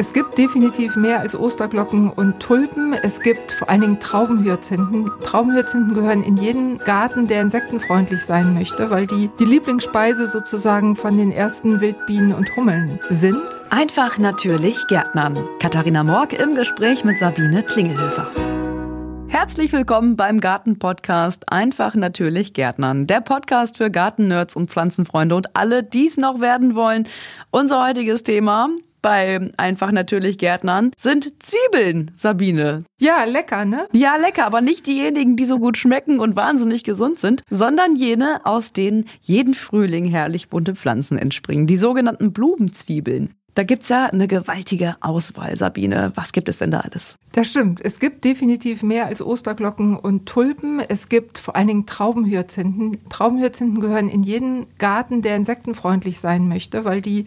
[0.00, 2.94] Es gibt definitiv mehr als Osterglocken und Tulpen.
[2.94, 5.10] Es gibt vor allen Dingen Traubenhyazinthen.
[5.22, 11.18] Traubenhyazinthen gehören in jeden Garten, der insektenfreundlich sein möchte, weil die die Lieblingsspeise sozusagen von
[11.18, 13.42] den ersten Wildbienen und Hummeln sind.
[13.68, 15.38] Einfach natürlich Gärtnern.
[15.58, 18.30] Katharina Morg im Gespräch mit Sabine Klingelhöfer.
[19.28, 23.06] Herzlich willkommen beim Garten-Podcast Einfach natürlich Gärtnern.
[23.06, 27.06] Der Podcast für Gartennerds und Pflanzenfreunde und alle, die es noch werden wollen.
[27.50, 28.70] Unser heutiges Thema
[29.02, 32.84] bei einfach natürlich Gärtnern sind Zwiebeln, Sabine.
[32.98, 33.88] Ja, lecker, ne?
[33.92, 38.40] Ja, lecker, aber nicht diejenigen, die so gut schmecken und wahnsinnig gesund sind, sondern jene,
[38.44, 43.34] aus denen jeden Frühling herrlich bunte Pflanzen entspringen, die sogenannten Blumenzwiebeln.
[43.54, 46.12] Da gibt's ja eine gewaltige Auswahl, Sabine.
[46.14, 47.16] Was gibt es denn da alles?
[47.32, 47.80] Das stimmt.
[47.84, 50.80] Es gibt definitiv mehr als Osterglocken und Tulpen.
[50.80, 52.98] Es gibt vor allen Dingen Traubenhyazinthen.
[53.08, 57.26] Traubenhyazinthen gehören in jeden Garten, der insektenfreundlich sein möchte, weil die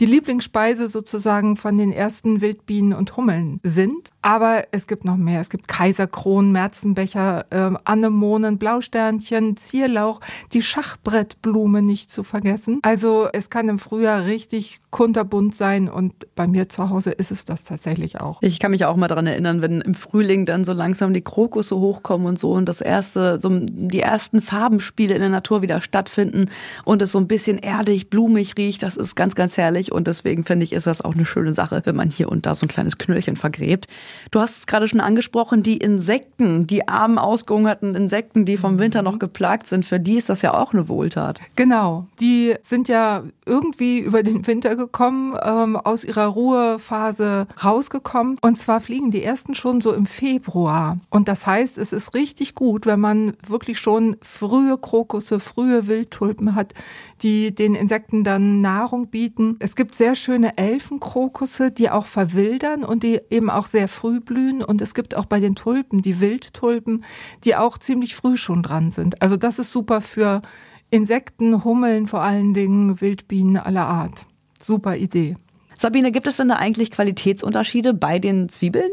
[0.00, 4.10] die Lieblingsspeise sozusagen von den ersten Wildbienen und Hummeln sind.
[4.22, 5.40] Aber es gibt noch mehr.
[5.40, 10.20] Es gibt Kaiserkronen, Märzenbecher, äh, Anemonen, Blausternchen, Zierlauch,
[10.52, 12.78] die Schachbrettblume nicht zu vergessen.
[12.82, 17.46] Also es kann im Frühjahr richtig kunterbunt sein und bei mir zu Hause ist es
[17.46, 18.40] das tatsächlich auch.
[18.42, 21.76] Ich kann mich auch mal daran erinnern, wenn im Frühling dann so langsam die Krokusse
[21.78, 26.50] hochkommen und so und das erste, so die ersten Farbenspiele in der Natur wieder stattfinden
[26.84, 28.82] und es so ein bisschen erdig, blumig riecht.
[28.82, 31.82] Das ist ganz, ganz herrlich und deswegen finde ich, ist das auch eine schöne Sache,
[31.84, 33.86] wenn man hier und da so ein kleines Knöllchen vergräbt.
[34.30, 39.02] Du hast es gerade schon angesprochen, die Insekten, die armen, ausgehungerten Insekten, die vom Winter
[39.02, 41.40] noch geplagt sind, für die ist das ja auch eine Wohltat.
[41.56, 48.36] Genau, die sind ja irgendwie über den Winter gekommen, ähm, aus ihrer Ruhephase rausgekommen.
[48.42, 50.98] Und zwar fliegen die ersten schon so im Februar.
[51.10, 56.54] Und das heißt, es ist richtig gut, wenn man wirklich schon frühe Krokusse, frühe Wildtulpen
[56.54, 56.74] hat,
[57.22, 59.56] die den Insekten dann Nahrung bieten.
[59.60, 64.62] Es gibt sehr schöne Elfenkrokusse, die auch verwildern und die eben auch sehr früh blühen.
[64.62, 67.04] Und es gibt auch bei den Tulpen die Wildtulpen,
[67.44, 69.22] die auch ziemlich früh schon dran sind.
[69.22, 70.42] Also das ist super für
[70.90, 74.26] Insekten, Hummeln vor allen Dingen, Wildbienen aller Art.
[74.60, 75.34] Super Idee.
[75.78, 78.90] Sabine, gibt es denn da eigentlich Qualitätsunterschiede bei den Zwiebeln?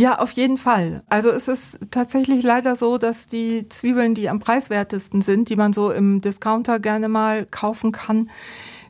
[0.00, 1.02] Ja, auf jeden Fall.
[1.10, 5.74] Also es ist tatsächlich leider so, dass die Zwiebeln, die am preiswertesten sind, die man
[5.74, 8.30] so im Discounter gerne mal kaufen kann,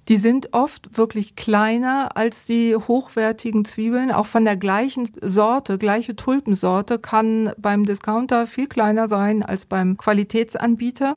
[0.09, 4.13] die sind oft wirklich kleiner als die hochwertigen Zwiebeln.
[4.13, 9.97] Auch von der gleichen Sorte, gleiche Tulpensorte kann beim Discounter viel kleiner sein als beim
[9.97, 11.15] Qualitätsanbieter.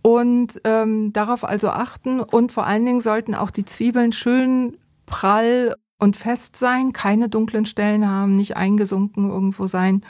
[0.00, 5.74] Und ähm, darauf also achten und vor allen Dingen sollten auch die Zwiebeln schön prall
[6.00, 10.02] und fest sein, keine dunklen Stellen haben, nicht eingesunken irgendwo sein.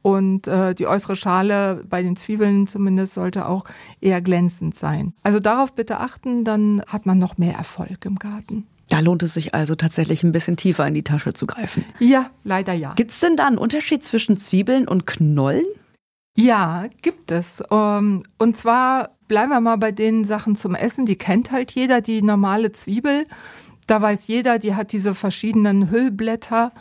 [0.00, 3.64] Und äh, die äußere Schale bei den Zwiebeln zumindest sollte auch
[4.00, 5.12] eher glänzend sein.
[5.22, 8.66] Also darauf bitte achten, dann hat man noch mehr Erfolg im Garten.
[8.88, 11.84] Da lohnt es sich also tatsächlich ein bisschen tiefer in die Tasche zu greifen.
[11.98, 12.94] Ja, leider ja.
[12.94, 15.64] Gibt es denn da einen Unterschied zwischen Zwiebeln und Knollen?
[16.36, 17.62] Ja, gibt es.
[17.70, 21.06] Ähm, und zwar bleiben wir mal bei den Sachen zum Essen.
[21.06, 23.24] Die kennt halt jeder, die normale Zwiebel.
[23.92, 26.72] Da weiß jeder, die hat diese verschiedenen Hüllblätter.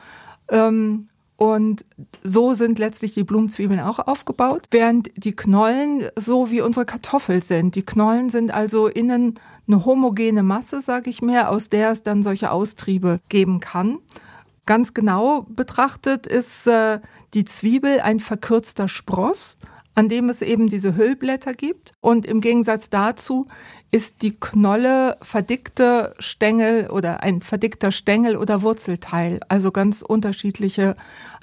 [0.47, 1.83] Ähm, und
[2.23, 7.75] so sind letztlich die Blumenzwiebeln auch aufgebaut, während die Knollen so wie unsere Kartoffel sind.
[7.75, 9.33] Die Knollen sind also innen
[9.67, 13.97] eine homogene Masse, sage ich mehr, aus der es dann solche Austriebe geben kann.
[14.65, 17.01] Ganz genau betrachtet ist äh,
[17.33, 19.57] die Zwiebel ein verkürzter Spross,
[19.95, 21.91] an dem es eben diese Hüllblätter gibt.
[21.99, 23.47] Und im Gegensatz dazu
[23.91, 30.95] ist die Knolle verdickte Stängel oder ein verdickter Stängel oder Wurzelteil, also ganz unterschiedliche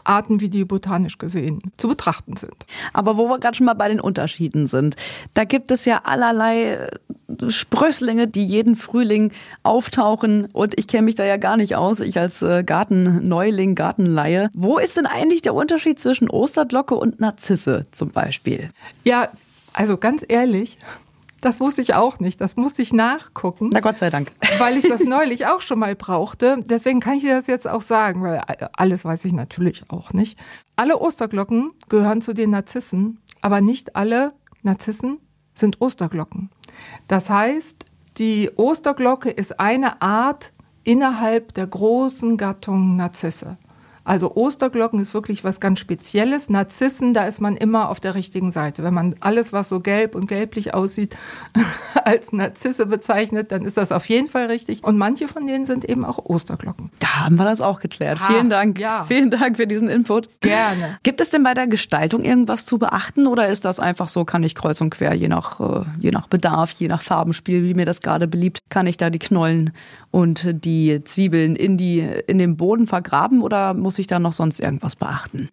[0.05, 2.67] Arten, wie die botanisch gesehen zu betrachten sind.
[2.95, 4.97] Aber wo wir gerade schon mal bei den Unterschieden sind,
[5.35, 9.33] da gibt es ja allerlei äh, Sprösslinge, die jeden Frühling
[9.63, 14.49] auftauchen und ich kenne mich da ja gar nicht aus, ich als äh, Gartenneuling, Gartenleihe.
[14.55, 18.71] Wo ist denn eigentlich der Unterschied zwischen Osterglocke und Narzisse zum Beispiel?
[19.05, 19.29] Ja,
[19.75, 20.79] also ganz ehrlich,
[21.41, 22.41] das wusste ich auch nicht.
[22.41, 23.71] Das musste ich nachgucken.
[23.73, 24.33] Na Gott sei Dank.
[24.59, 26.63] Weil ich das neulich auch schon mal brauchte.
[26.65, 28.41] Deswegen kann ich dir das jetzt auch sagen, weil
[28.77, 30.39] alles weiß ich natürlich auch nicht.
[30.77, 35.19] Alle Osterglocken gehören zu den Narzissen, aber nicht alle Narzissen
[35.55, 36.51] sind Osterglocken.
[37.07, 37.85] Das heißt,
[38.19, 40.53] die Osterglocke ist eine Art
[40.85, 43.59] innerhalb der großen Gattung Narzisse.
[44.09, 46.49] Also Osterglocken ist wirklich was ganz Spezielles.
[46.49, 48.83] Narzissen, da ist man immer auf der richtigen Seite.
[48.83, 51.15] Wenn man alles, was so gelb und gelblich aussieht,
[52.05, 54.83] als Narzisse bezeichnet, dann ist das auf jeden Fall richtig.
[54.83, 56.91] Und manche von denen sind eben auch Osterglocken.
[57.01, 58.19] Da haben wir das auch geklärt.
[58.21, 58.79] Ha, Vielen Dank.
[58.79, 59.05] Ja.
[59.07, 60.31] Vielen Dank für diesen Input.
[60.41, 60.99] Gerne.
[61.03, 64.43] Gibt es denn bei der Gestaltung irgendwas zu beachten oder ist das einfach so, kann
[64.43, 67.85] ich kreuz und quer, je nach, äh, je nach Bedarf, je nach Farbenspiel, wie mir
[67.85, 69.75] das gerade beliebt, kann ich da die Knollen
[70.11, 74.61] und die Zwiebeln in, die, in den Boden vergraben oder muss ich da noch sonst
[74.61, 75.49] irgendwas beachten?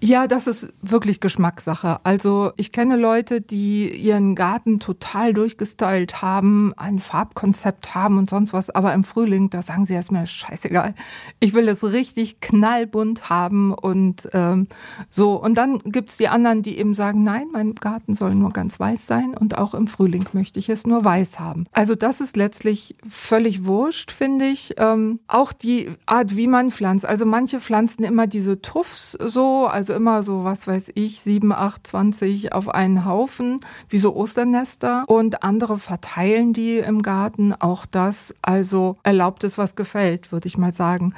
[0.00, 1.98] Ja, das ist wirklich Geschmackssache.
[2.04, 8.52] Also ich kenne Leute, die ihren Garten total durchgestylt haben, ein Farbkonzept haben und sonst
[8.52, 10.94] was, aber im Frühling, da sagen sie erstmal, scheißegal,
[11.40, 14.66] ich will es richtig knallbunt haben und ähm,
[15.08, 15.42] so.
[15.42, 19.06] Und dann gibt's die anderen, die eben sagen, nein, mein Garten soll nur ganz weiß
[19.06, 21.64] sein und auch im Frühling möchte ich es nur weiß haben.
[21.72, 24.74] Also das ist letztlich völlig wurscht, finde ich.
[24.76, 27.06] Ähm, auch die Art, wie man pflanzt.
[27.06, 31.86] Also manche pflanzen immer diese Tuffs so, also immer so, was weiß ich, sieben, acht,
[31.86, 35.04] zwanzig auf einen Haufen, wie so Osternester.
[35.06, 37.54] Und andere verteilen die im Garten.
[37.54, 41.14] Auch das, also erlaubt es, was gefällt, würde ich mal sagen.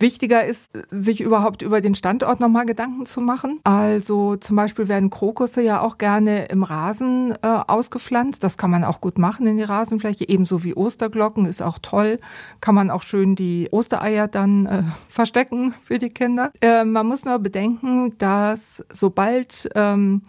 [0.00, 3.60] Wichtiger ist, sich überhaupt über den Standort nochmal Gedanken zu machen.
[3.64, 8.42] Also zum Beispiel werden Krokusse ja auch gerne im Rasen äh, ausgepflanzt.
[8.42, 12.18] Das kann man auch gut machen in die Rasenfläche, ebenso wie Osterglocken ist auch toll.
[12.60, 16.52] Kann man auch schön die Ostereier dann äh, verstecken für die Kinder.
[16.60, 20.22] Äh, man muss nur bedenken, dass sobald ähm,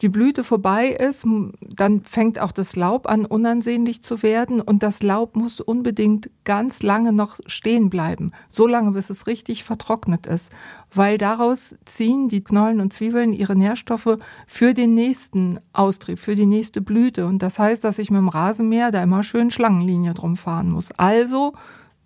[0.00, 1.26] die Blüte vorbei ist,
[1.60, 4.60] dann fängt auch das Laub an, unansehnlich zu werden.
[4.60, 8.30] Und das Laub muss unbedingt ganz lange noch stehen bleiben.
[8.48, 10.52] So lange, bis es richtig vertrocknet ist.
[10.94, 14.16] Weil daraus ziehen die Knollen und Zwiebeln ihre Nährstoffe
[14.46, 17.26] für den nächsten Austrieb, für die nächste Blüte.
[17.26, 20.92] Und das heißt, dass ich mit dem Rasenmäher da immer schön Schlangenlinie drum fahren muss.
[20.92, 21.54] Also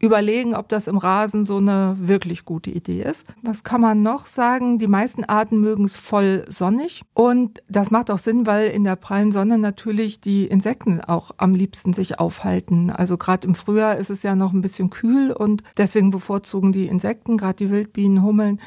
[0.03, 3.25] überlegen, ob das im Rasen so eine wirklich gute Idee ist.
[3.41, 4.79] Was kann man noch sagen?
[4.79, 8.97] Die meisten Arten mögen es voll sonnig und das macht auch Sinn, weil in der
[8.97, 12.91] prallen Sonne natürlich die Insekten auch am liebsten sich aufhalten.
[12.91, 16.89] Also gerade im Frühjahr ist es ja noch ein bisschen kühl und deswegen bevorzugen die
[16.89, 18.61] Insekten, gerade die Wildbienen, Hummeln,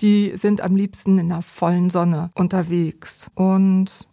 [0.00, 3.30] die sind am liebsten in der vollen Sonne unterwegs.
[3.34, 4.08] Und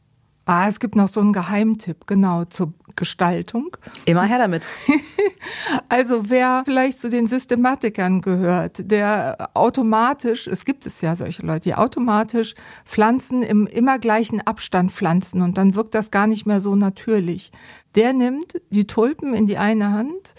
[0.48, 3.76] Ah, es gibt noch so einen Geheimtipp, genau, zur Gestaltung.
[4.06, 4.66] Immer her damit.
[5.90, 11.64] also wer vielleicht zu den Systematikern gehört, der automatisch, es gibt es ja solche Leute,
[11.64, 12.56] die automatisch
[12.86, 17.52] Pflanzen im immer gleichen Abstand pflanzen und dann wirkt das gar nicht mehr so natürlich.
[17.96, 20.34] Der nimmt die Tulpen in die eine Hand,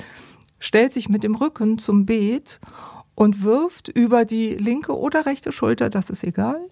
[0.59, 2.61] stellt sich mit dem Rücken zum Beet
[3.15, 6.67] und wirft über die linke oder rechte Schulter, das ist egal,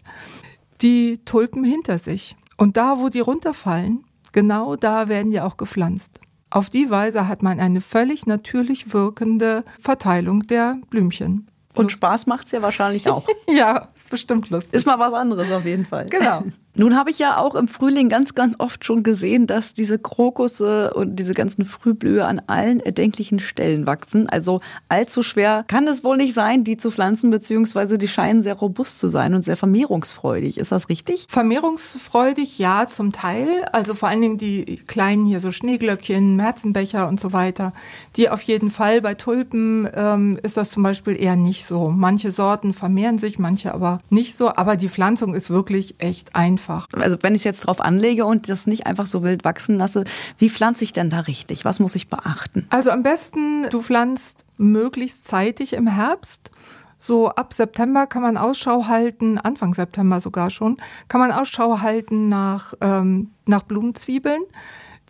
[0.81, 2.35] die Tulpen hinter sich.
[2.57, 6.21] Und da, wo die runterfallen, genau da werden die auch gepflanzt.
[6.51, 11.47] Auf die Weise hat man eine völlig natürlich wirkende Verteilung der Blümchen.
[11.75, 13.27] Und Spaß macht's ja wahrscheinlich auch.
[13.49, 14.75] ja, ist bestimmt lustig.
[14.75, 16.07] Ist mal was anderes auf jeden Fall.
[16.07, 16.45] Genau.
[16.79, 20.93] Nun habe ich ja auch im Frühling ganz, ganz oft schon gesehen, dass diese Krokusse
[20.93, 24.29] und diese ganzen Frühblühe an allen erdenklichen Stellen wachsen.
[24.29, 28.55] Also allzu schwer kann es wohl nicht sein, die zu pflanzen, beziehungsweise die scheinen sehr
[28.55, 30.59] robust zu sein und sehr vermehrungsfreudig.
[30.59, 31.27] Ist das richtig?
[31.31, 33.65] Vermehrungsfreudig, ja, zum Teil.
[33.73, 37.73] Also vor allen Dingen die kleinen hier so Schneeglöckchen, Märzenbecher und so weiter.
[38.17, 39.01] Die auf jeden Fall.
[39.01, 41.91] Bei Tulpen ähm, ist das zum Beispiel eher nicht so.
[41.97, 44.55] Manche Sorten vermehren sich, manche aber nicht so.
[44.55, 46.89] Aber die Pflanzung ist wirklich echt einfach einfach.
[46.95, 50.05] Also wenn ich es jetzt drauf anlege und das nicht einfach so wild wachsen lasse,
[50.39, 51.65] wie pflanze ich denn da richtig?
[51.65, 52.67] Was muss ich beachten?
[52.71, 56.51] Also am besten, du pflanzt möglichst zeitig im Herbst.
[56.99, 60.77] So ab September kann man Ausschau halten, Anfang September sogar schon,
[61.09, 64.43] kann man Ausschau halten nach, ähm, nach Blumenzwiebeln.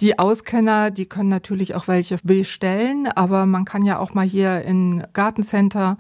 [0.01, 4.63] Die Auskenner, die können natürlich auch welche bestellen, aber man kann ja auch mal hier
[4.63, 5.97] in Gartencenter,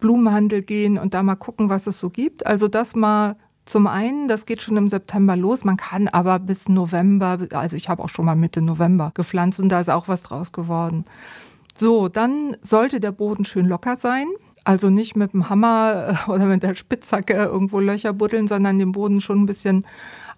[0.00, 2.44] Blumenhandel gehen und da mal gucken, was es so gibt.
[2.44, 3.36] Also das mal
[3.70, 7.88] zum einen, das geht schon im September los, man kann aber bis November, also ich
[7.88, 11.04] habe auch schon mal Mitte November gepflanzt und da ist auch was draus geworden.
[11.76, 14.26] So, dann sollte der Boden schön locker sein.
[14.64, 18.90] Also nicht mit dem Hammer äh, oder mit der Spitzhacke irgendwo Löcher buddeln, sondern den
[18.90, 19.86] Boden schon ein bisschen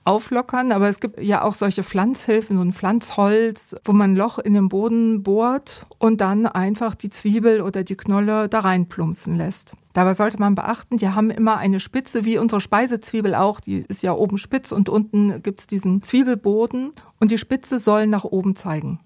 [0.05, 0.73] auflockern.
[0.73, 4.55] Aber es gibt ja auch solche Pflanzhilfen, so ein Pflanzholz, wo man ein Loch in
[4.55, 9.75] den Boden bohrt und dann einfach die Zwiebel oder die Knolle da reinplumpsen lässt.
[9.93, 13.61] Dabei sollte man beachten, die haben immer eine Spitze, wie unsere Speisezwiebel auch.
[13.61, 18.25] Die ist ja oben spitz und unten gibt's diesen Zwiebelboden und die Spitze soll nach
[18.25, 18.99] oben zeigen.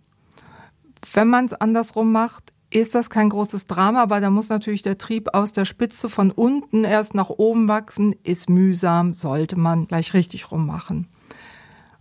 [1.12, 4.98] Wenn man es andersrum macht, ist das kein großes Drama, aber da muss natürlich der
[4.98, 10.14] Trieb aus der Spitze von unten erst nach oben wachsen, ist mühsam, sollte man gleich
[10.14, 11.08] richtig rummachen.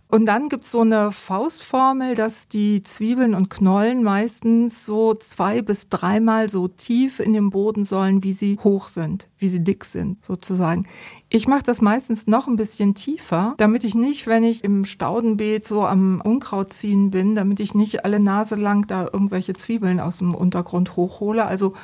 [0.08, 5.88] Und dann gibt's so eine Faustformel, dass die Zwiebeln und Knollen meistens so zwei bis
[5.88, 10.24] dreimal so tief in den Boden sollen, wie sie hoch sind, wie sie dick sind,
[10.24, 10.86] sozusagen.
[11.28, 15.66] Ich mache das meistens noch ein bisschen tiefer, damit ich nicht, wenn ich im Staudenbeet
[15.66, 20.18] so am Unkraut ziehen bin, damit ich nicht alle Nase lang da irgendwelche Zwiebeln aus
[20.18, 21.44] dem Untergrund hochhole.
[21.44, 21.74] Also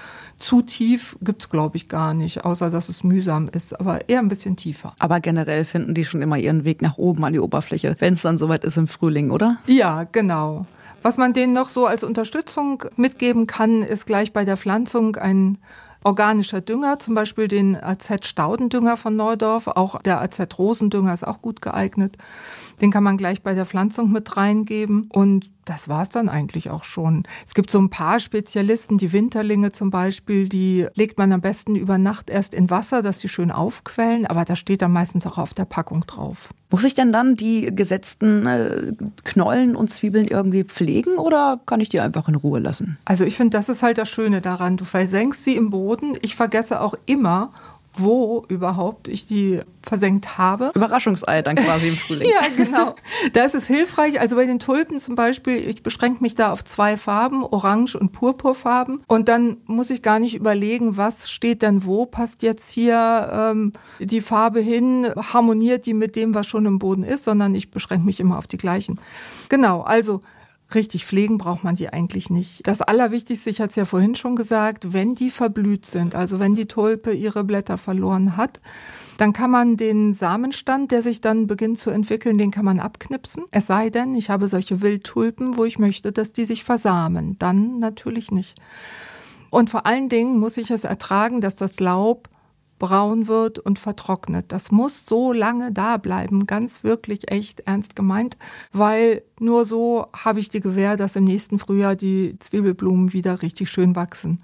[0.42, 4.28] zu tief gibt's glaube ich, gar nicht, außer dass es mühsam ist, aber eher ein
[4.28, 4.94] bisschen tiefer.
[4.98, 8.22] Aber generell finden die schon immer ihren Weg nach oben an die Oberfläche, wenn es
[8.22, 9.58] dann soweit ist im Frühling, oder?
[9.66, 10.66] Ja, genau.
[11.02, 15.58] Was man denen noch so als Unterstützung mitgeben kann, ist gleich bei der Pflanzung ein
[16.04, 19.68] organischer Dünger, zum Beispiel den AZ-Staudendünger von Neudorf.
[19.68, 22.16] Auch der AZ-Rosendünger ist auch gut geeignet.
[22.80, 25.08] Den kann man gleich bei der Pflanzung mit reingeben.
[25.12, 27.24] Und das war's dann eigentlich auch schon.
[27.46, 31.76] Es gibt so ein paar Spezialisten, die Winterlinge zum Beispiel, die legt man am besten
[31.76, 35.38] über Nacht erst in Wasser, dass sie schön aufquellen, aber da steht dann meistens auch
[35.38, 36.50] auf der Packung drauf.
[36.70, 38.92] Muss ich denn dann die gesetzten äh,
[39.24, 42.98] Knollen und Zwiebeln irgendwie pflegen oder kann ich die einfach in Ruhe lassen?
[43.04, 44.76] Also ich finde, das ist halt das Schöne daran.
[44.76, 46.16] Du versenkst sie im Boden.
[46.22, 47.52] Ich vergesse auch immer,
[47.94, 50.70] wo überhaupt ich die versenkt habe.
[50.74, 52.28] Überraschungsei dann quasi im Frühling.
[52.30, 52.94] ja, genau.
[53.32, 54.20] Da ist es hilfreich.
[54.20, 58.12] Also bei den Tulpen zum Beispiel, ich beschränke mich da auf zwei Farben, Orange und
[58.12, 59.02] Purpurfarben.
[59.08, 63.72] Und dann muss ich gar nicht überlegen, was steht denn wo, passt jetzt hier ähm,
[63.98, 68.06] die Farbe hin, harmoniert die mit dem, was schon im Boden ist, sondern ich beschränke
[68.06, 68.98] mich immer auf die gleichen.
[69.48, 70.22] Genau, also
[70.74, 72.66] Richtig, pflegen braucht man die eigentlich nicht.
[72.66, 76.54] Das Allerwichtigste, ich hatte es ja vorhin schon gesagt, wenn die verblüht sind, also wenn
[76.54, 78.60] die Tulpe ihre Blätter verloren hat,
[79.18, 83.44] dann kann man den Samenstand, der sich dann beginnt zu entwickeln, den kann man abknipsen.
[83.50, 87.38] Es sei denn, ich habe solche Wildtulpen, wo ich möchte, dass die sich versamen.
[87.38, 88.58] Dann natürlich nicht.
[89.50, 92.28] Und vor allen Dingen muss ich es ertragen, dass das Laub
[92.82, 94.46] braun wird und vertrocknet.
[94.50, 98.36] Das muss so lange da bleiben, ganz wirklich echt ernst gemeint,
[98.72, 103.70] weil nur so habe ich die Gewähr, dass im nächsten Frühjahr die Zwiebelblumen wieder richtig
[103.70, 104.42] schön wachsen.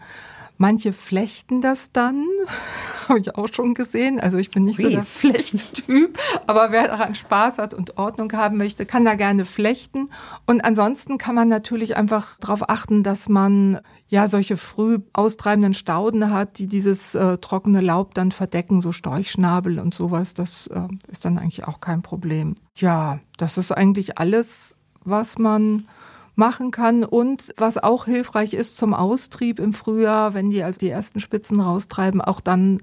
[0.60, 2.26] Manche flechten das dann,
[3.08, 4.18] habe ich auch schon gesehen.
[4.18, 4.82] Also ich bin nicht Wie?
[4.82, 9.44] so der Flechttyp, aber wer daran Spaß hat und Ordnung haben möchte, kann da gerne
[9.44, 10.10] flechten.
[10.46, 16.32] Und ansonsten kann man natürlich einfach darauf achten, dass man ja solche früh austreibenden Stauden
[16.32, 20.34] hat, die dieses äh, trockene Laub dann verdecken, so Storchschnabel und sowas.
[20.34, 22.56] Das äh, ist dann eigentlich auch kein Problem.
[22.74, 25.86] Ja, das ist eigentlich alles, was man
[26.38, 27.04] machen kann.
[27.04, 31.60] Und was auch hilfreich ist zum Austrieb im Frühjahr, wenn die also die ersten Spitzen
[31.60, 32.80] raustreiben, auch dann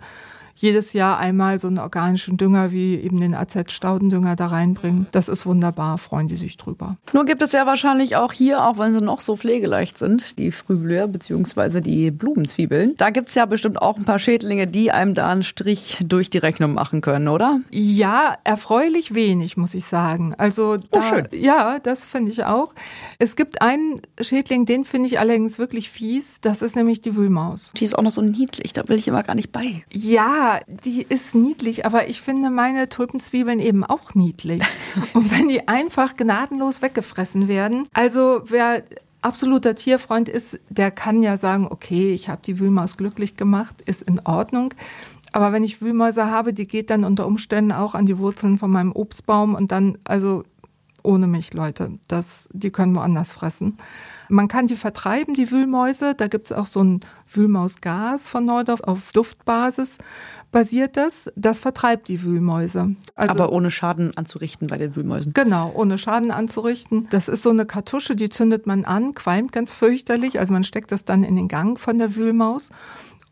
[0.55, 5.07] jedes Jahr einmal so einen organischen Dünger wie eben den AZ-Staudendünger da reinbringen.
[5.11, 6.95] Das ist wunderbar, freuen die sich drüber.
[7.13, 10.51] Nur gibt es ja wahrscheinlich auch hier, auch wenn sie noch so pflegeleicht sind, die
[10.51, 11.81] Frühblüher bzw.
[11.81, 12.95] die Blumenzwiebeln.
[12.97, 16.29] Da gibt es ja bestimmt auch ein paar Schädlinge, die einem da einen Strich durch
[16.29, 17.59] die Rechnung machen können, oder?
[17.71, 20.33] Ja, erfreulich wenig, muss ich sagen.
[20.37, 21.27] Also oh, da, oh, schön.
[21.33, 22.73] ja, das finde ich auch.
[23.19, 26.39] Es gibt einen Schädling, den finde ich allerdings wirklich fies.
[26.41, 27.71] Das ist nämlich die Wühlmaus.
[27.75, 29.83] Die ist auch noch so niedlich, da will ich immer gar nicht bei.
[29.91, 30.44] Ja,
[30.83, 34.61] die ist niedlich, aber ich finde meine Tulpenzwiebeln eben auch niedlich.
[35.13, 38.83] Und wenn die einfach gnadenlos weggefressen werden, also wer
[39.21, 44.03] absoluter Tierfreund ist, der kann ja sagen, okay, ich habe die Wühlmaus glücklich gemacht, ist
[44.03, 44.73] in Ordnung.
[45.31, 48.71] Aber wenn ich Wühlmäuse habe, die geht dann unter Umständen auch an die Wurzeln von
[48.71, 50.43] meinem Obstbaum und dann, also
[51.05, 53.77] ohne mich, Leute, das, die können woanders fressen.
[54.27, 56.15] Man kann die vertreiben, die Wühlmäuse.
[56.15, 59.97] Da gibt es auch so ein Wühlmausgas von Neudorf auf Duftbasis
[60.55, 61.29] basiert das.
[61.35, 62.91] Das vertreibt die Wühlmäuse.
[63.15, 65.33] Also, Aber ohne Schaden anzurichten bei den Wühlmäusen.
[65.33, 67.07] Genau, ohne Schaden anzurichten.
[67.09, 70.39] Das ist so eine Kartusche, die zündet man an, qualmt ganz fürchterlich.
[70.39, 72.69] Also man steckt das dann in den Gang von der Wühlmaus.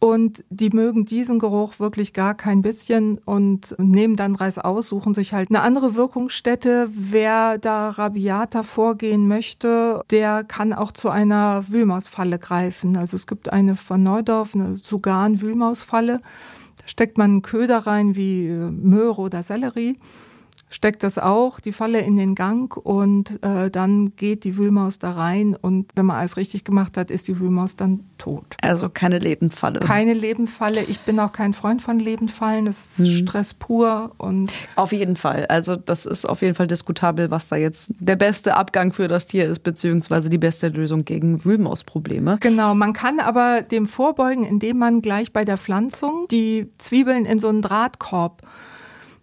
[0.04, 5.14] Und die mögen diesen Geruch wirklich gar kein bisschen und nehmen dann Reis aus, suchen
[5.14, 6.90] sich halt eine andere Wirkungsstätte.
[6.94, 12.98] Wer da rabiater vorgehen möchte, der kann auch zu einer Wühlmausfalle greifen.
[12.98, 16.18] Also es gibt eine von Neudorf, eine Sugan-Wühlmausfalle.
[16.18, 19.96] Da steckt man einen Köder rein wie Möhre oder Sellerie
[20.74, 25.12] steckt das auch, die Falle in den Gang und äh, dann geht die Wühlmaus da
[25.12, 28.58] rein und wenn man alles richtig gemacht hat, ist die Wühlmaus dann tot.
[28.62, 29.80] Also keine Lebendfalle.
[29.80, 30.82] Keine Lebendfalle.
[30.84, 32.66] Ich bin auch kein Freund von Lebendfallen.
[32.66, 33.18] Das ist hm.
[33.18, 35.46] Stress pur und auf jeden Fall.
[35.46, 39.28] Also das ist auf jeden Fall diskutabel, was da jetzt der beste Abgang für das
[39.28, 42.38] Tier ist beziehungsweise die beste Lösung gegen Wühlmausprobleme.
[42.40, 42.74] Genau.
[42.74, 47.50] Man kann aber dem vorbeugen, indem man gleich bei der Pflanzung die Zwiebeln in so
[47.50, 48.42] einen Drahtkorb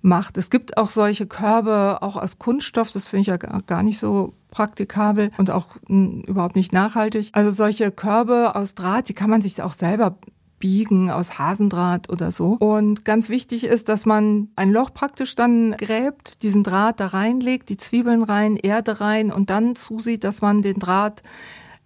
[0.02, 0.38] macht.
[0.38, 4.35] Es gibt auch solche Körbe, auch aus Kunststoff, das finde ich ja gar nicht so
[4.50, 7.30] praktikabel und auch hm, überhaupt nicht nachhaltig.
[7.33, 10.16] Also solche Körbe aus Draht, die kann man sich auch selber
[10.61, 12.52] biegen aus Hasendraht oder so.
[12.52, 17.71] Und ganz wichtig ist, dass man ein Loch praktisch dann gräbt, diesen Draht da reinlegt,
[17.71, 21.23] die Zwiebeln rein, Erde rein und dann zusieht, dass man den Draht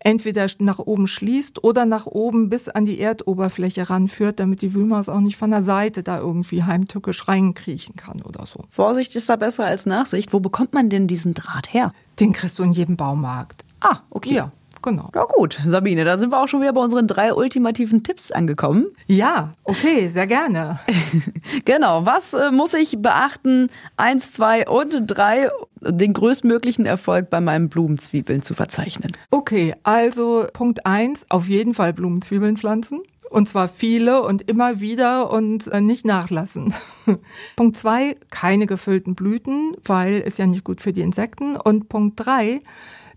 [0.04, 5.08] entweder nach oben schließt oder nach oben bis an die Erdoberfläche ranführt, damit die Wühlmaus
[5.08, 8.64] auch nicht von der Seite da irgendwie heimtückisch reinkriechen kann oder so.
[8.70, 10.32] Vorsicht ist da besser als Nachsicht.
[10.32, 11.92] Wo bekommt man denn diesen Draht her?
[12.20, 13.64] Den kriegst du in jedem Baumarkt.
[13.80, 14.34] Ah, okay.
[14.34, 14.52] Ja
[14.84, 15.10] genau.
[15.14, 18.86] Ja gut, Sabine, da sind wir auch schon wieder bei unseren drei ultimativen Tipps angekommen.
[19.06, 20.78] Ja, okay, sehr gerne.
[21.64, 23.70] genau, was äh, muss ich beachten?
[23.96, 25.48] Eins, zwei und drei,
[25.80, 29.12] den größtmöglichen Erfolg bei meinen Blumenzwiebeln zu verzeichnen.
[29.30, 33.00] Okay, also Punkt eins, auf jeden Fall Blumenzwiebeln pflanzen.
[33.30, 36.72] Und zwar viele und immer wieder und äh, nicht nachlassen.
[37.56, 41.56] Punkt zwei, keine gefüllten Blüten, weil ist ja nicht gut für die Insekten.
[41.56, 42.60] Und Punkt drei,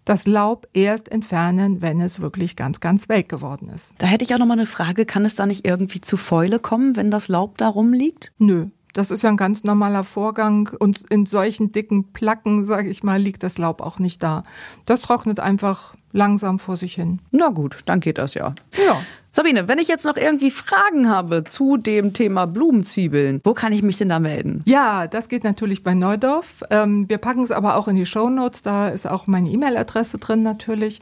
[0.08, 3.94] das Laub erst entfernen, wenn es wirklich ganz, ganz welk geworden ist.
[3.98, 5.06] Da hätte ich auch noch mal eine Frage.
[5.06, 8.32] Kann es da nicht irgendwie zu Fäule kommen, wenn das Laub da rumliegt?
[8.38, 8.68] Nö.
[8.98, 13.22] Das ist ja ein ganz normaler Vorgang und in solchen dicken Placken, sage ich mal,
[13.22, 14.42] liegt das Laub auch nicht da.
[14.86, 17.20] Das trocknet einfach langsam vor sich hin.
[17.30, 18.56] Na gut, dann geht das ja.
[18.88, 19.00] Ja.
[19.30, 23.84] Sabine, wenn ich jetzt noch irgendwie Fragen habe zu dem Thema Blumenzwiebeln, wo kann ich
[23.84, 24.64] mich denn da melden?
[24.66, 26.64] Ja, das geht natürlich bei Neudorf.
[26.72, 28.64] Ähm, wir packen es aber auch in die Show Notes.
[28.64, 31.02] Da ist auch meine E-Mail-Adresse drin natürlich.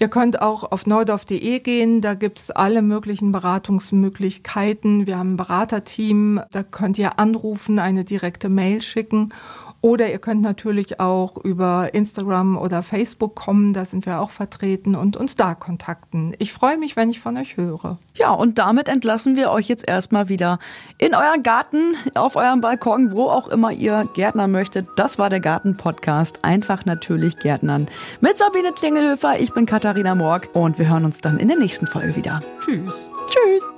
[0.00, 5.08] Ihr könnt auch auf neudorf.de gehen, da gibt's alle möglichen Beratungsmöglichkeiten.
[5.08, 9.32] Wir haben ein Beraterteam, da könnt ihr anrufen, eine direkte Mail schicken
[9.80, 14.94] oder ihr könnt natürlich auch über Instagram oder Facebook kommen, da sind wir auch vertreten
[14.94, 16.34] und uns da kontakten.
[16.38, 17.98] Ich freue mich, wenn ich von euch höre.
[18.14, 20.58] Ja, und damit entlassen wir euch jetzt erstmal wieder
[20.98, 24.88] in euren Garten, auf eurem Balkon, wo auch immer ihr Gärtner möchtet.
[24.96, 26.40] Das war der Garten-Podcast.
[26.42, 27.86] Einfach natürlich Gärtnern.
[28.20, 31.86] Mit Sabine Klingelhöfer, ich bin Katharina Morg und wir hören uns dann in der nächsten
[31.86, 32.40] Folge wieder.
[32.60, 33.10] Tschüss.
[33.28, 33.77] Tschüss.